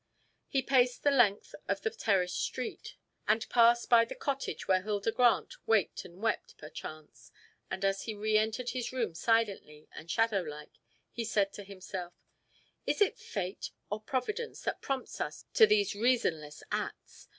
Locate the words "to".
11.53-11.63, 15.53-15.67